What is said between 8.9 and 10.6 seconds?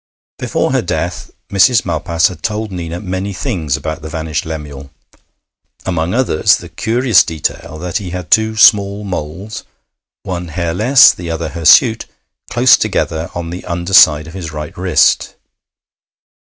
moles one